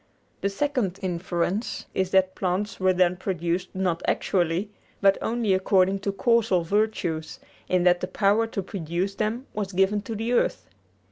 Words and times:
The 0.41 0.49
second 0.49 0.97
inference 1.03 1.85
is 1.93 2.09
that 2.09 2.33
plants 2.33 2.79
were 2.79 2.91
then 2.91 3.17
produced 3.17 3.75
not 3.75 4.01
actually, 4.07 4.71
but 4.99 5.19
only 5.21 5.53
according 5.53 5.99
to 5.99 6.11
causal 6.11 6.63
virtues, 6.63 7.39
in 7.69 7.83
that 7.83 7.99
the 8.01 8.07
power 8.07 8.47
to 8.47 8.63
produce 8.63 9.13
them 9.13 9.45
was 9.53 9.73
given 9.73 10.01
to 10.01 10.15
the 10.15 10.33
earth. 10.33 10.65